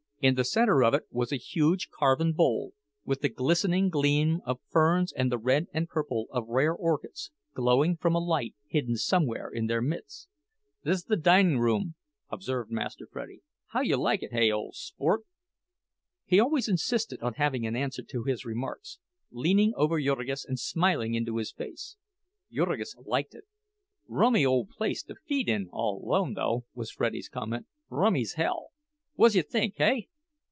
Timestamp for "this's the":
10.83-11.17